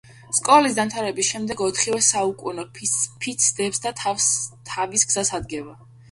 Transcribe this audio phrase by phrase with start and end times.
[0.35, 5.77] სკოლის დამთავრების შემდეგ ოთხივე საუკუნო ფიცს დებს და თავის გზას ადგება.